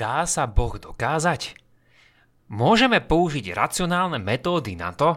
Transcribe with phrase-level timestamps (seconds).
[0.00, 1.60] Dá sa Boh dokázať?
[2.48, 5.12] Môžeme použiť racionálne metódy na to,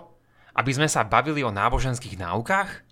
[0.59, 2.83] aby sme sa bavili o náboženských náukách?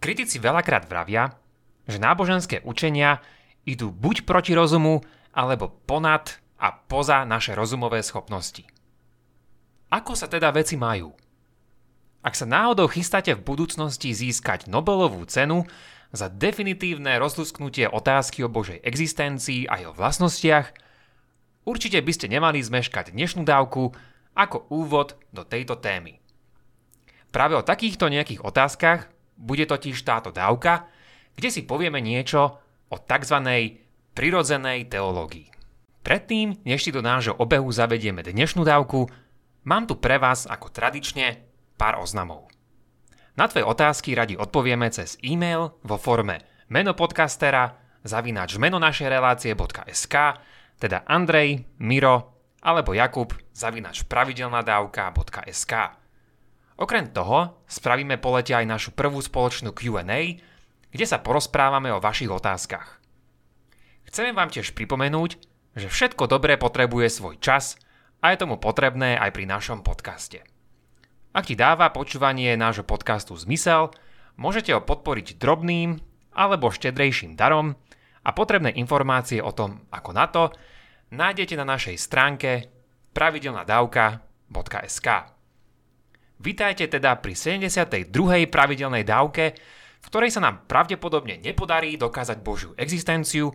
[0.00, 1.36] Kritici veľakrát vravia,
[1.84, 3.20] že náboženské učenia
[3.68, 5.04] idú buď proti rozumu,
[5.36, 8.64] alebo ponad a poza naše rozumové schopnosti.
[9.92, 11.12] Ako sa teda veci majú?
[12.24, 15.68] Ak sa náhodou chystáte v budúcnosti získať Nobelovú cenu
[16.16, 20.83] za definitívne rozlusknutie otázky o Božej existencii a jeho vlastnostiach,
[21.64, 23.92] Určite by ste nemali zmeškať dnešnú dávku
[24.36, 26.20] ako úvod do tejto témy.
[27.32, 30.86] Práve o takýchto nejakých otázkach bude totiž táto dávka,
[31.34, 32.62] kde si povieme niečo
[32.92, 33.36] o tzv.
[34.14, 35.50] prirodzenej teológii.
[36.04, 39.08] Predtým, než si do nášho obehu zavedieme dnešnú dávku,
[39.64, 41.40] mám tu pre vás ako tradične
[41.80, 42.46] pár oznamov.
[43.34, 47.74] Na tvoje otázky radi odpovieme cez e-mail vo forme meno podcastera
[48.06, 50.14] zavináč menonašerelácie.sk
[50.78, 55.72] teda Andrej, Miro alebo Jakub zavinač pravidelnadávka.sk.
[56.74, 60.40] Okrem toho spravíme po lete aj našu prvú spoločnú Q&A,
[60.90, 62.98] kde sa porozprávame o vašich otázkach.
[64.10, 65.30] Chceme vám tiež pripomenúť,
[65.74, 67.78] že všetko dobré potrebuje svoj čas
[68.22, 70.42] a je tomu potrebné aj pri našom podcaste.
[71.34, 73.90] Ak ti dáva počúvanie nášho podcastu zmysel,
[74.38, 75.98] môžete ho podporiť drobným
[76.30, 77.74] alebo štedrejším darom
[78.24, 80.48] a potrebné informácie o tom, ako na to,
[81.12, 82.72] nájdete na našej stránke
[83.12, 85.08] pravidelnadavka.sk.
[86.40, 88.10] Vítajte teda pri 72.
[88.50, 89.54] pravidelnej dávke,
[90.02, 93.54] v ktorej sa nám pravdepodobne nepodarí dokázať Božiu existenciu,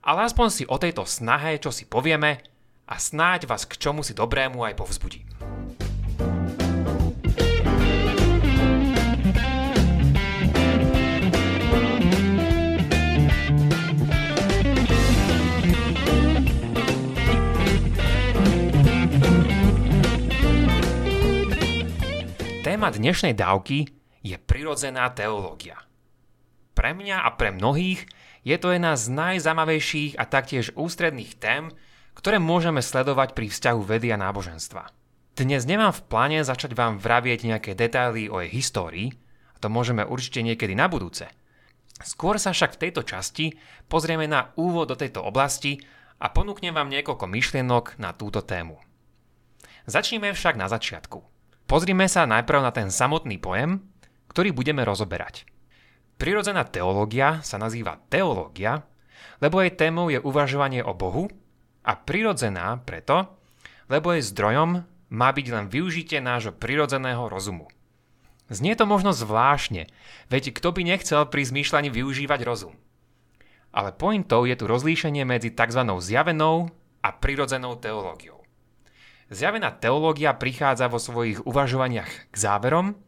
[0.00, 2.40] ale aspoň si o tejto snahe čo si povieme
[2.88, 5.49] a snáď vás k čomu si dobrému aj povzbudím.
[22.70, 23.90] Téma dnešnej dávky
[24.22, 25.74] je prirodzená teológia.
[26.78, 28.06] Pre mňa a pre mnohých
[28.46, 31.74] je to jedna z najzamavejších a taktiež ústredných tém,
[32.14, 34.86] ktoré môžeme sledovať pri vzťahu vedy a náboženstva.
[35.34, 39.18] Dnes nemám v pláne začať vám vravieť nejaké detaily o jej histórii,
[39.50, 41.26] a to môžeme určite niekedy na budúce.
[41.98, 43.50] Skôr sa však v tejto časti
[43.90, 45.82] pozrieme na úvod do tejto oblasti
[46.22, 48.78] a ponúknem vám niekoľko myšlienok na túto tému.
[49.90, 51.39] Začneme však na začiatku.
[51.70, 53.78] Pozrime sa najprv na ten samotný pojem,
[54.26, 55.46] ktorý budeme rozoberať.
[56.18, 58.82] Prirodzená teológia sa nazýva teológia,
[59.38, 61.30] lebo jej témou je uvažovanie o Bohu
[61.86, 63.38] a prirodzená preto,
[63.86, 64.82] lebo jej zdrojom
[65.14, 67.70] má byť len využitie nášho prirodzeného rozumu.
[68.50, 69.86] Znie to možno zvláštne,
[70.26, 72.74] veď kto by nechcel pri zmýšľaní využívať rozum.
[73.70, 75.86] Ale pointou je tu rozlíšenie medzi tzv.
[75.86, 76.66] zjavenou
[76.98, 78.39] a prirodzenou teológiou.
[79.30, 82.98] Zjavená teológia prichádza vo svojich uvažovaniach k záverom,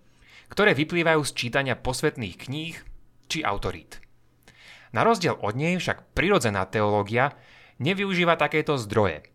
[0.55, 2.79] ktoré vyplývajú z čítania posvetných kníh
[3.27, 3.99] či autorít.
[4.95, 7.35] Na rozdiel od nej však prirodzená teológia
[7.83, 9.27] nevyužíva takéto zdroje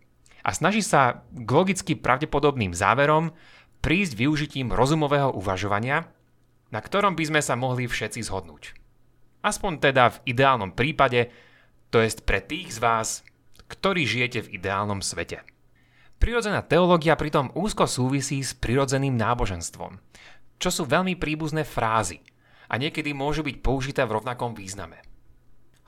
[0.48, 3.36] a snaží sa k logicky pravdepodobným záverom
[3.84, 6.08] prísť využitím rozumového uvažovania,
[6.72, 8.80] na ktorom by sme sa mohli všetci zhodnúť.
[9.44, 11.36] Aspoň teda v ideálnom prípade,
[11.92, 13.28] to jest pre tých z vás,
[13.68, 15.44] ktorí žijete v ideálnom svete.
[16.18, 20.02] Prirodzená teológia pritom úzko súvisí s prirodzeným náboženstvom,
[20.58, 22.26] čo sú veľmi príbuzné frázy
[22.68, 25.06] a niekedy môžu byť použité v rovnakom význame.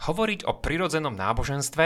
[0.06, 1.86] Hovoriť o prirodzenom náboženstve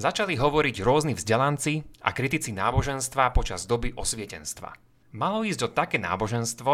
[0.00, 4.74] začali hovoriť rôzni vzdelanci a kritici náboženstva počas doby osvietenstva.
[5.14, 6.72] Malo ísť o také náboženstvo,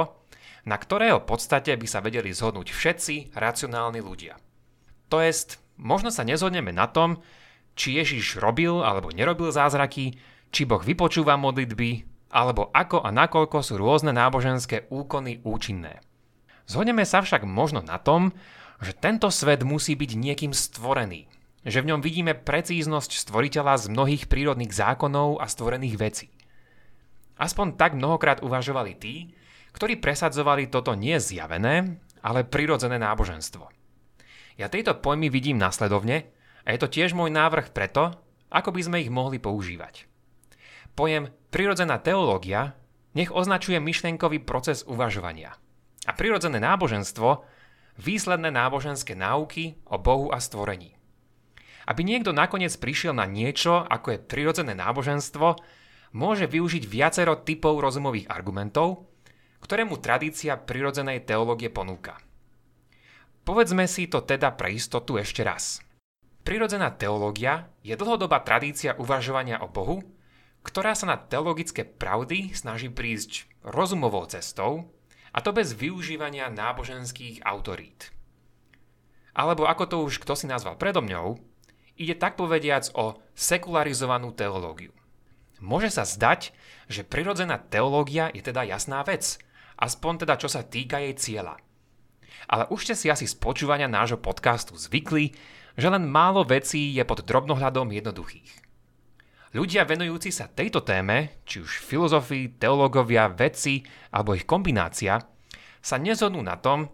[0.65, 4.41] na ktorého podstate by sa vedeli zhodnúť všetci racionálni ľudia.
[5.13, 7.21] To jest, možno sa nezhodneme na tom,
[7.77, 10.17] či Ježiš robil alebo nerobil zázraky,
[10.51, 16.03] či Boh vypočúva modlitby, alebo ako a nakoľko sú rôzne náboženské úkony účinné.
[16.71, 18.31] Zhodneme sa však možno na tom,
[18.79, 21.27] že tento svet musí byť niekým stvorený,
[21.67, 26.29] že v ňom vidíme precíznosť stvoriteľa z mnohých prírodných zákonov a stvorených vecí.
[27.41, 29.35] Aspoň tak mnohokrát uvažovali tí,
[29.73, 33.65] ktorí presadzovali toto nie zjavené, ale prirodzené náboženstvo.
[34.61, 36.29] Ja tejto pojmy vidím následovne
[36.65, 38.13] a je to tiež môj návrh preto,
[38.53, 40.10] ako by sme ich mohli používať.
[40.95, 42.79] Pojem prirodzená teológia
[43.15, 45.57] nech označuje myšlienkový proces uvažovania.
[46.07, 47.45] A prirodzené náboženstvo
[48.01, 50.97] výsledné náboženské náuky o Bohu a stvorení.
[51.85, 55.59] Aby niekto nakoniec prišiel na niečo, ako je prirodzené náboženstvo,
[56.15, 59.11] môže využiť viacero typov rozumových argumentov,
[59.61, 62.17] ktoré mu tradícia prirodzenej teológie ponúka.
[63.45, 65.83] Povedzme si to teda pre istotu ešte raz.
[66.41, 70.01] Prirodzená teológia je dlhodobá tradícia uvažovania o Bohu,
[70.61, 74.93] ktorá sa na teologické pravdy snaží prísť rozumovou cestou,
[75.31, 78.11] a to bez využívania náboženských autorít.
[79.31, 81.39] Alebo ako to už kto si nazval predo mňou,
[81.95, 84.91] ide tak povediac o sekularizovanú teológiu.
[85.63, 86.51] Môže sa zdať,
[86.91, 89.39] že prirodzená teológia je teda jasná vec,
[89.79, 91.61] aspoň teda čo sa týka jej cieľa.
[92.51, 95.37] Ale už ste si asi z počúvania nášho podcastu zvykli,
[95.79, 98.60] že len málo vecí je pod drobnohľadom jednoduchých.
[99.51, 103.83] Ľudia venujúci sa tejto téme, či už filozofii, teológovia, vedci
[104.15, 105.27] alebo ich kombinácia,
[105.83, 106.87] sa nezhodnú na tom,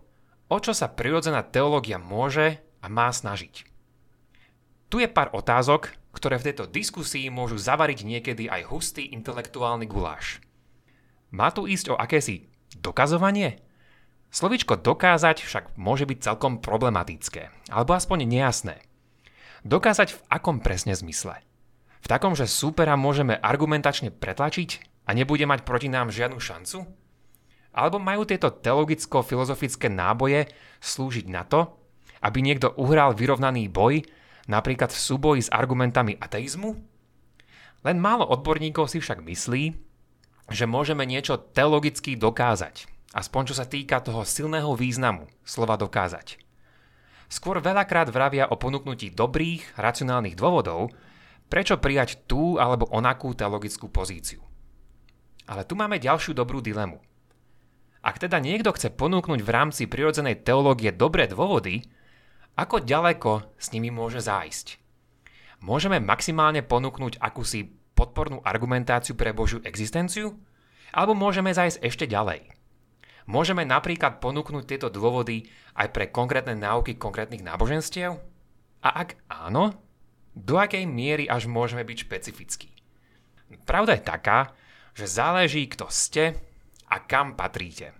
[0.48, 3.68] o čo sa prirodzená teológia môže a má snažiť.
[4.88, 10.40] Tu je pár otázok, ktoré v tejto diskusii môžu zavariť niekedy aj hustý intelektuálny guláš.
[11.28, 12.48] Má tu ísť o akési
[12.80, 13.60] dokazovanie?
[14.32, 18.80] Slovičko dokázať však môže byť celkom problematické, alebo aspoň nejasné.
[19.66, 21.45] Dokázať v akom presne zmysle?
[22.02, 26.84] V takom, že súpera môžeme argumentačne pretlačiť a nebude mať proti nám žiadnu šancu?
[27.76, 30.48] Alebo majú tieto teologicko-filozofické náboje
[30.80, 31.76] slúžiť na to,
[32.24, 34.00] aby niekto uhral vyrovnaný boj
[34.48, 36.72] napríklad v súboji s argumentami ateizmu?
[37.84, 39.64] Len málo odborníkov si však myslí,
[40.50, 46.38] že môžeme niečo teologicky dokázať, aspoň čo sa týka toho silného významu slova dokázať.
[47.26, 50.94] Skôr veľakrát vravia o ponúknutí dobrých, racionálnych dôvodov,
[51.46, 54.42] prečo prijať tú alebo onakú teologickú pozíciu.
[55.46, 56.98] Ale tu máme ďalšiu dobrú dilemu.
[58.02, 61.86] Ak teda niekto chce ponúknuť v rámci prirodzenej teológie dobré dôvody,
[62.54, 64.78] ako ďaleko s nimi môže zájsť?
[65.62, 67.66] Môžeme maximálne ponúknuť akúsi
[67.96, 70.38] podpornú argumentáciu pre Božiu existenciu?
[70.94, 72.46] Alebo môžeme zájsť ešte ďalej?
[73.26, 78.14] Môžeme napríklad ponúknuť tieto dôvody aj pre konkrétne náuky konkrétnych náboženstiev?
[78.86, 79.74] A ak áno,
[80.36, 82.68] do akej miery až môžeme byť špecifickí?
[83.64, 84.52] Pravda je taká,
[84.92, 86.36] že záleží, kto ste
[86.92, 87.96] a kam patríte.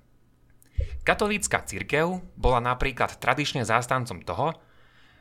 [1.03, 4.53] Katolícka cirkev bola napríklad tradične zástancom toho,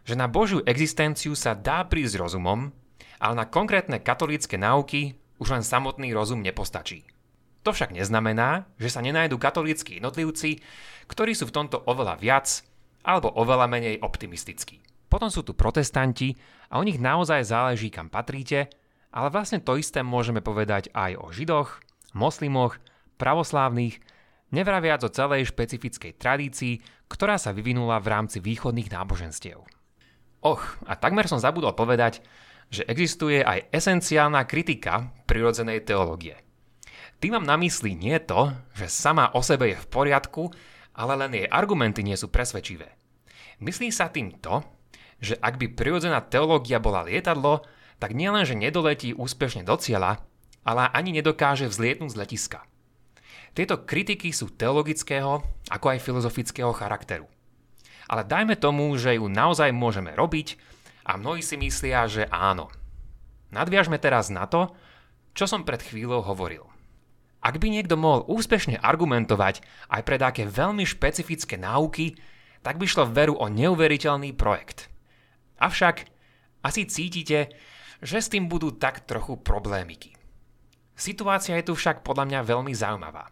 [0.05, 2.69] že na Božiu existenciu sa dá prísť rozumom,
[3.17, 7.07] ale na konkrétne katolícke náuky už len samotný rozum nepostačí.
[7.65, 10.61] To však neznamená, že sa nenájdú katolíckí jednotlivci,
[11.09, 12.61] ktorí sú v tomto oveľa viac
[13.01, 14.85] alebo oveľa menej optimistickí.
[15.15, 16.35] Potom sú tu protestanti
[16.67, 18.67] a o nich naozaj záleží, kam patríte,
[19.15, 21.79] ale vlastne to isté môžeme povedať aj o židoch,
[22.11, 22.75] moslimoch,
[23.15, 24.03] pravoslávnych
[24.51, 29.63] nevraviac o celej špecifickej tradícii, ktorá sa vyvinula v rámci východných náboženstiev.
[30.43, 32.19] Och, a takmer som zabudol povedať,
[32.67, 36.43] že existuje aj esenciálna kritika prirodzenej teológie.
[37.23, 40.51] Tým mám na mysli nie to, že sama o sebe je v poriadku,
[40.99, 42.99] ale len jej argumenty nie sú presvedčivé.
[43.63, 44.74] Myslí sa tým to,
[45.19, 47.63] že ak by prirodzená teológia bola lietadlo,
[47.99, 50.19] tak nielen, že nedoletí úspešne do cieľa,
[50.67, 52.59] ale ani nedokáže vzlietnúť z letiska.
[53.55, 55.39] Tieto kritiky sú teologického
[55.71, 57.29] ako aj filozofického charakteru.
[58.05, 60.59] Ale dajme tomu, že ju naozaj môžeme robiť
[61.07, 62.67] a mnohí si myslia, že áno.
[63.55, 64.75] Nadviažme teraz na to,
[65.31, 66.67] čo som pred chvíľou hovoril.
[67.45, 69.61] Ak by niekto mohol úspešne argumentovať
[69.93, 72.17] aj pre také veľmi špecifické náuky,
[72.65, 74.89] tak by šlo veru o neuveriteľný projekt.
[75.59, 76.07] Avšak
[76.65, 77.53] asi cítite,
[78.01, 80.17] že s tým budú tak trochu problémiky.
[80.95, 83.27] Situácia je tu však podľa mňa veľmi zaujímavá.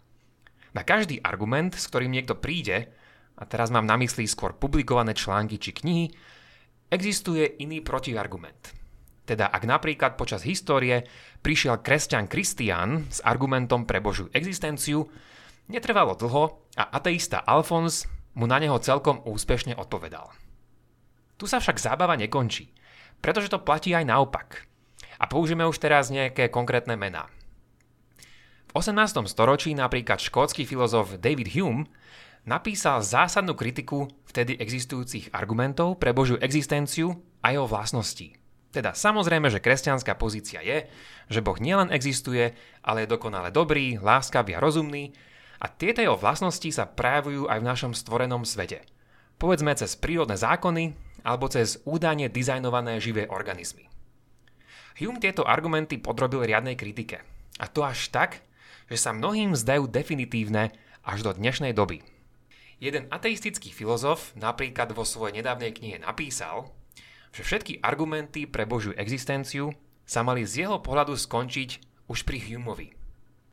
[0.74, 2.92] Na každý argument, s ktorým niekto príde,
[3.34, 6.06] a teraz mám na mysli skôr publikované články či knihy,
[6.90, 8.74] existuje iný protiargument.
[9.24, 11.08] Teda ak napríklad počas histórie
[11.40, 15.08] prišiel kresťan Kristián s argumentom pre Božiu existenciu,
[15.72, 18.04] netrvalo dlho a ateista Alfons
[18.36, 20.28] mu na neho celkom úspešne odpovedal.
[21.44, 22.72] Tu sa však zábava nekončí,
[23.20, 24.64] pretože to platí aj naopak.
[25.20, 27.28] A použijeme už teraz nejaké konkrétne mená.
[28.72, 29.28] V 18.
[29.28, 31.92] storočí napríklad škótsky filozof David Hume
[32.48, 38.40] napísal zásadnú kritiku vtedy existujúcich argumentov pre Božiu existenciu a jeho vlastnosti.
[38.72, 40.88] Teda samozrejme, že kresťanská pozícia je,
[41.28, 42.56] že Boh nielen existuje,
[42.88, 45.12] ale je dokonale dobrý, láskavý a rozumný
[45.60, 48.88] a tieto jeho vlastnosti sa prejavujú aj v našom stvorenom svete.
[49.44, 50.96] Povedzme cez prírodné zákony
[51.28, 53.92] alebo cez údajne dizajnované živé organizmy.
[54.96, 57.20] Hume tieto argumenty podrobil riadnej kritike.
[57.60, 58.40] A to až tak,
[58.88, 60.72] že sa mnohým zdajú definitívne
[61.04, 62.00] až do dnešnej doby.
[62.80, 66.72] Jeden ateistický filozof napríklad vo svojej nedávnej knihe napísal,
[67.36, 69.76] že všetky argumenty pre Božiu existenciu
[70.08, 72.96] sa mali z jeho pohľadu skončiť už pri Humeovi.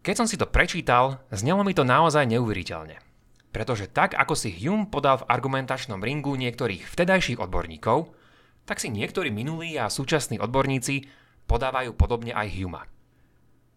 [0.07, 3.10] Keď som si to prečítal, znelo mi to naozaj neuveriteľne.
[3.51, 8.15] Pretože tak, ako si Hume podal v argumentačnom ringu niektorých vtedajších odborníkov,
[8.63, 11.11] tak si niektorí minulí a súčasní odborníci
[11.51, 12.87] podávajú podobne aj Huma.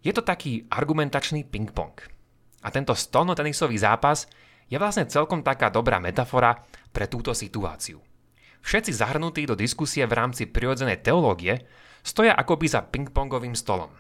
[0.06, 1.96] Je to taký argumentačný ping-pong.
[2.62, 4.30] A tento stolnotenisový zápas
[4.70, 6.62] je vlastne celkom taká dobrá metafora
[6.94, 7.98] pre túto situáciu.
[8.64, 11.66] Všetci zahrnutí do diskusie v rámci prirodzenej teológie
[12.06, 13.92] stoja akoby za ping-pongovým stolom.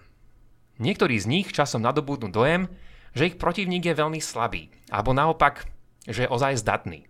[0.79, 2.71] Niektorí z nich časom nadobudnú dojem,
[3.13, 5.69] že ich protivník je veľmi slabý, alebo naopak,
[6.05, 7.05] že je ozaj zdatný.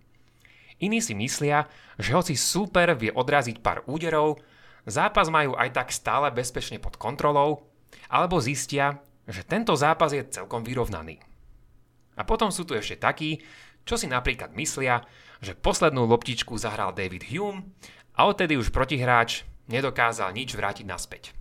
[0.78, 4.42] Iní si myslia, že hoci super vie odraziť pár úderov,
[4.84, 7.64] zápas majú aj tak stále bezpečne pod kontrolou
[8.10, 11.22] alebo zistia, že tento zápas je celkom vyrovnaný.
[12.14, 13.40] A potom sú tu ešte takí,
[13.88, 15.02] čo si napríklad myslia,
[15.40, 17.74] že poslednú loptičku zahral David Hume
[18.16, 21.32] a odtedy už protihráč nedokázal nič vrátiť naspäť.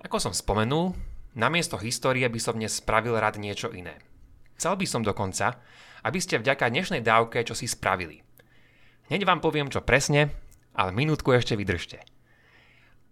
[0.00, 0.96] Ako som spomenul,
[1.34, 3.98] namiesto histórie by som dnes spravil rád niečo iné.
[4.58, 5.56] Chcel by som dokonca,
[6.04, 8.20] aby ste vďaka dnešnej dávke čo si spravili.
[9.10, 10.30] Hneď vám poviem čo presne,
[10.74, 12.02] ale minútku ešte vydržte.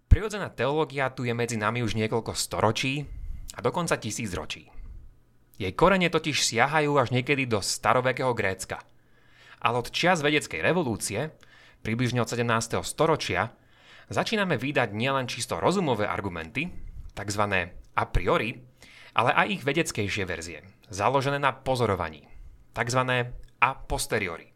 [0.09, 3.05] Prirodzená teológia tu je medzi nami už niekoľko storočí
[3.57, 4.73] a dokonca tisíc ročí.
[5.59, 8.79] Jej korene totiž siahajú až niekedy do starovekého Grécka.
[9.59, 11.35] Ale od čias vedeckej revolúcie,
[11.83, 12.79] približne od 17.
[12.87, 13.51] storočia,
[14.07, 16.71] začíname vydať nielen čisto rozumové argumenty,
[17.19, 17.43] tzv.
[17.99, 18.55] A priori,
[19.19, 22.23] ale aj ich vedeckejšie verzie, založené na pozorovaní,
[22.71, 23.03] tzv.
[23.59, 24.55] a posteriori.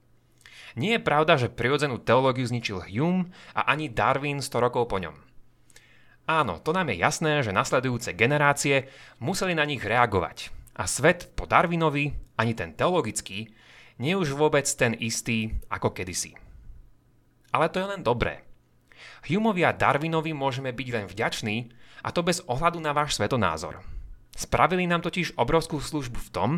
[0.79, 5.19] Nie je pravda, že prirodzenú teológiu zničil Hume a ani Darwin 100 rokov po ňom–
[6.29, 8.87] Áno, to nám je jasné, že nasledujúce generácie
[9.19, 10.55] museli na nich reagovať.
[10.79, 13.51] A svet po Darwinovi, ani ten teologický,
[13.99, 16.39] nie už vôbec ten istý ako kedysi.
[17.51, 18.47] Ale to je len dobré.
[19.27, 21.57] Humeovi a Darwinovi môžeme byť len vďační,
[22.03, 23.79] a to bez ohľadu na váš svetonázor.
[24.33, 26.51] Spravili nám totiž obrovskú službu v tom,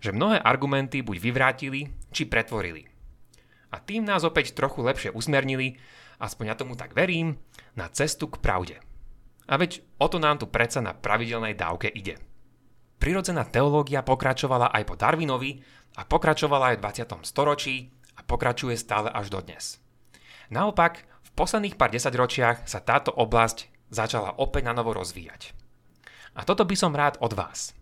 [0.00, 2.88] že mnohé argumenty buď vyvrátili, či pretvorili.
[3.70, 5.78] A tým nás opäť trochu lepšie usmernili,
[6.18, 7.38] aspoň ja tomu tak verím,
[7.78, 8.82] na cestu k pravde.
[9.46, 12.18] A veď o to nám tu predsa na pravidelnej dávke ide.
[13.00, 15.60] Prirodzená teológia pokračovala aj po Darwinovi
[15.96, 17.30] a pokračovala aj v 20.
[17.30, 17.76] storočí
[18.16, 19.80] a pokračuje stále až dodnes.
[20.52, 21.09] Naopak,
[21.40, 25.56] posledných pár desaťročiach sa táto oblasť začala opäť na novo rozvíjať.
[26.36, 27.72] A toto by som rád od vás.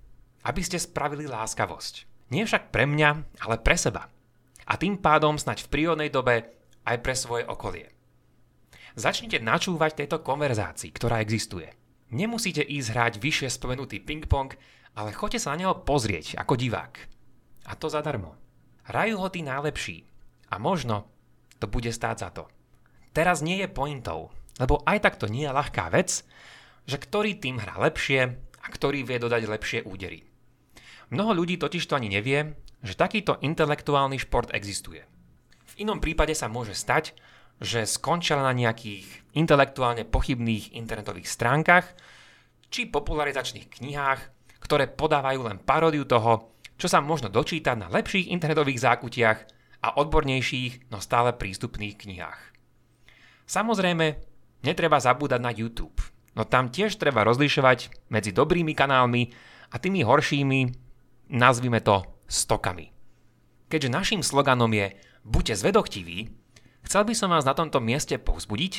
[0.47, 2.07] Aby ste spravili láskavosť.
[2.31, 4.07] Nie však pre mňa, ale pre seba.
[4.63, 6.55] A tým pádom snať v prírodnej dobe
[6.87, 7.91] aj pre svoje okolie.
[8.95, 11.67] Začnite načúvať tejto konverzácii, ktorá existuje.
[12.15, 14.55] Nemusíte ísť hrať vyššie spomenutý ping-pong,
[14.95, 16.95] ale choďte sa na neho pozrieť ako divák.
[17.67, 18.39] A to zadarmo.
[18.87, 20.07] Hrajú ho tí najlepší.
[20.55, 21.11] A možno
[21.59, 22.47] to bude stáť za to.
[23.17, 26.23] Teraz nie je pointou, lebo aj tak to nie je ľahká vec,
[26.89, 28.21] že ktorý tým hrá lepšie
[28.63, 30.25] a ktorý vie dodať lepšie údery.
[31.09, 35.03] Mnoho ľudí totiž to ani nevie, že takýto intelektuálny šport existuje.
[35.65, 37.17] V inom prípade sa môže stať,
[37.59, 41.87] že skončila na nejakých intelektuálne pochybných internetových stránkach
[42.71, 44.21] či popularizačných knihách,
[44.63, 49.39] ktoré podávajú len paródiu toho, čo sa možno dočítať na lepších internetových zákutiach
[49.83, 52.39] a odbornejších, no stále prístupných knihách.
[53.49, 54.07] Samozrejme,
[54.63, 55.97] netreba zabúdať na YouTube,
[56.37, 59.33] no tam tiež treba rozlišovať medzi dobrými kanálmi
[59.73, 60.61] a tými horšími,
[61.33, 62.93] nazvime to, stokami.
[63.73, 64.93] Keďže našim sloganom je
[65.25, 66.39] buďte zvedochtiví,
[66.89, 68.75] Chcel by som vás na tomto mieste povzbudiť,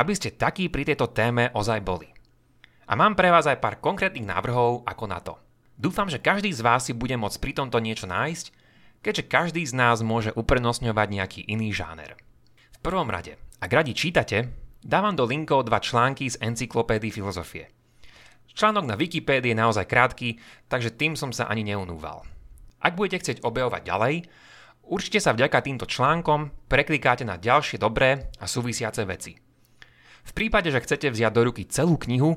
[0.00, 2.08] aby ste takí pri tejto téme ozaj boli.
[2.88, 5.36] A mám pre vás aj pár konkrétnych návrhov ako na to.
[5.76, 8.46] Dúfam, že každý z vás si bude môcť pri tomto niečo nájsť,
[9.04, 12.16] keďže každý z nás môže uprednostňovať nejaký iný žáner.
[12.72, 14.48] V prvom rade, ak radi čítate,
[14.80, 17.68] dávam do linkov dva články z encyklopédie filozofie.
[18.50, 22.26] Článok na Wikipédii je naozaj krátky, takže tým som sa ani neunúval.
[22.80, 24.14] Ak budete chcieť objavovať ďalej,
[24.90, 29.38] Určite sa vďaka týmto článkom preklikáte na ďalšie dobré a súvisiace veci.
[30.26, 32.34] V prípade, že chcete vziať do ruky celú knihu,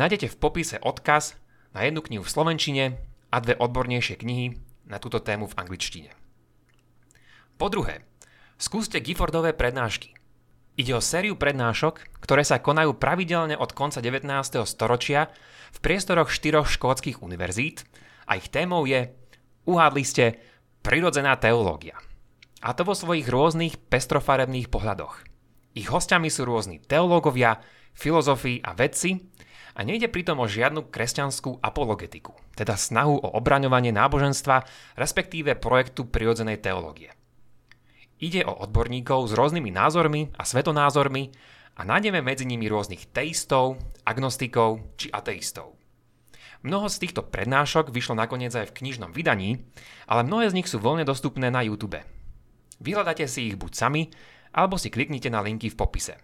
[0.00, 1.36] nájdete v popise odkaz
[1.76, 2.84] na jednu knihu v slovenčine
[3.28, 4.56] a dve odbornejšie knihy
[4.88, 6.10] na túto tému v angličtine.
[7.60, 8.00] Po druhé,
[8.56, 10.16] skúste Giffordové prednášky.
[10.80, 14.24] Ide o sériu prednášok, ktoré sa konajú pravidelne od konca 19.
[14.64, 15.28] storočia
[15.76, 17.84] v priestoroch štyroch škótskych univerzít
[18.24, 19.12] a ich témou je,
[19.68, 20.40] uhádli ste,
[20.80, 22.00] prirodzená teológia.
[22.64, 25.20] A to vo svojich rôznych pestrofarebných pohľadoch.
[25.76, 27.60] Ich hostiami sú rôzni teológovia,
[27.92, 29.20] filozofii a vedci
[29.76, 34.64] a nejde pritom o žiadnu kresťanskú apologetiku, teda snahu o obraňovanie náboženstva,
[34.96, 37.12] respektíve projektu prirodzenej teológie.
[38.20, 41.32] Ide o odborníkov s rôznymi názormi a svetonázormi
[41.80, 45.80] a nájdeme medzi nimi rôznych teistov, agnostikov či ateistov.
[46.60, 49.64] Mnoho z týchto prednášok vyšlo nakoniec aj v knižnom vydaní,
[50.04, 51.96] ale mnohé z nich sú voľne dostupné na YouTube.
[52.84, 54.12] Vyhľadáte si ich buď sami,
[54.52, 56.20] alebo si kliknite na linky v popise.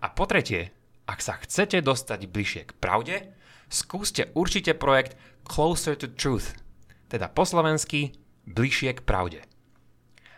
[0.00, 0.72] A po tretie,
[1.04, 3.36] ak sa chcete dostať bližšie k pravde,
[3.68, 6.56] skúste určite projekt Closer to Truth,
[7.12, 8.16] teda po slovensky
[8.48, 9.49] bližšie k pravde.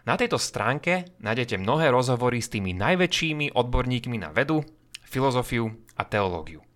[0.02, 4.66] Na tejto stránke nájdete mnohé rozhovory s tými najväčšími odborníkmi na vedu,
[5.06, 6.66] filozofiu a teológiu.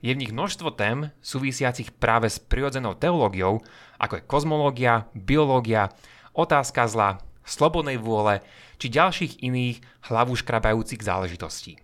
[0.00, 3.60] Je v nich množstvo tém súvisiacich práve s prirodzenou teológiou,
[4.00, 5.92] ako je kozmológia, biológia,
[6.32, 8.40] otázka zla, slobodnej vôle
[8.80, 11.76] či ďalších iných hlavu škrabajúcich záležitostí.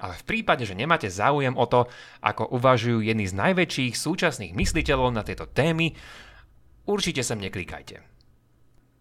[0.00, 1.84] Ale v prípade, že nemáte záujem o to,
[2.24, 5.92] ako uvažujú jedni z najväčších súčasných mysliteľov na tieto témy,
[6.88, 8.17] určite sem neklikajte.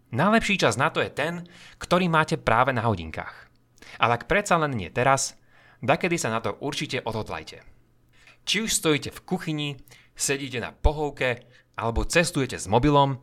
[0.07, 1.43] Najlepší čas na to je ten,
[1.83, 3.51] ktorý máte práve na hodinkách.
[3.99, 5.35] Ale ak predsa len nie teraz,
[5.83, 7.59] dakedy sa na to určite odhodlajte.
[8.47, 9.69] Či už stojíte v kuchyni,
[10.15, 11.43] sedíte na pohovke
[11.75, 13.19] alebo cestujete s mobilom,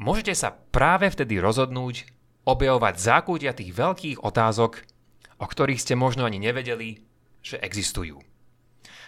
[0.00, 2.08] môžete sa práve vtedy rozhodnúť
[2.48, 4.80] objavovať zákutia tých veľkých otázok,
[5.36, 7.04] o ktorých ste možno ani nevedeli,
[7.44, 8.24] že existujú.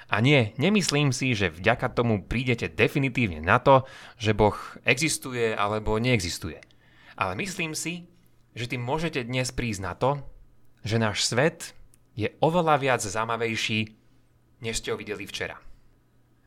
[0.09, 3.85] A nie, nemyslím si, že vďaka tomu prídete definitívne na to,
[4.21, 6.68] že Boh existuje alebo neexistuje.
[7.19, 8.07] Ale myslím si,
[8.55, 10.23] že tým môžete dnes prísť na to,
[10.87, 11.75] že náš svet
[12.15, 13.91] je oveľa viac zaujímavejší,
[14.63, 15.59] než ste ho videli včera.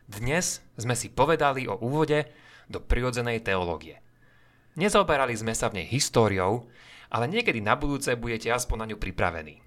[0.08, 2.24] Dnes sme si povedali o úvode
[2.72, 4.00] do prirodzenej teológie.
[4.80, 6.72] Nezaoberali sme sa v nej históriou,
[7.12, 9.60] ale niekedy na budúce budete aspoň na ňu pripravení.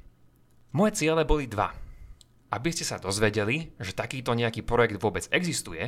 [0.73, 1.69] Moje ciele boli dva.
[2.49, 5.85] Aby ste sa dozvedeli, že takýto nejaký projekt vôbec existuje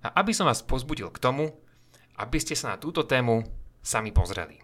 [0.00, 1.52] a aby som vás pozbudil k tomu,
[2.16, 3.44] aby ste sa na túto tému
[3.88, 4.60] sami pozreli.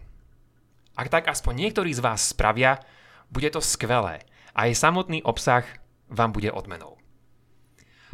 [0.93, 2.85] Ak tak aspoň niektorí z vás spravia,
[3.33, 4.21] bude to skvelé
[4.53, 5.65] a aj samotný obsah
[6.13, 7.01] vám bude odmenou.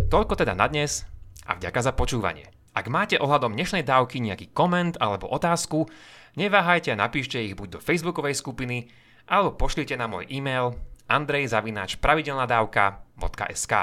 [0.07, 1.03] Toľko teda na dnes
[1.45, 2.47] a vďaka za počúvanie.
[2.71, 5.91] Ak máte ohľadom dnešnej dávky nejaký koment alebo otázku,
[6.39, 8.87] neváhajte a napíšte ich buď do facebookovej skupiny
[9.27, 10.79] alebo pošlite na môj e-mail
[11.11, 13.75] andrejzavináčpravidelnadavka.sk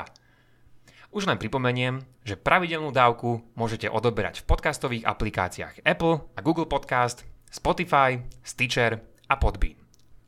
[1.18, 7.26] Už len pripomeniem, že pravidelnú dávku môžete odoberať v podcastových aplikáciách Apple a Google Podcast,
[7.50, 9.82] Spotify, Stitcher a Podbean.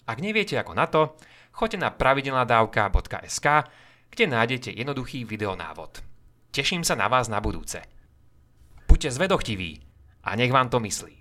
[0.10, 1.14] Ak neviete ako na to,
[1.54, 3.48] choďte na pravidelnadavka.sk,
[4.10, 6.02] kde nájdete jednoduchý videonávod.
[6.50, 7.86] Teším sa na vás na budúce.
[8.90, 9.86] Buďte zvedochtiví
[10.26, 11.19] a nech vám to myslí.